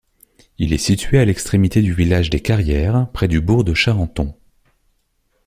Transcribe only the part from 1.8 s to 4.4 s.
du village des Carrières, près du bourg de Charenton.